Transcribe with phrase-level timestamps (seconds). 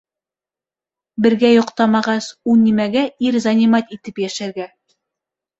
[1.25, 4.71] Бергә йоҡтамағас, у нимәгә ир занимать итеп йәшәргә?!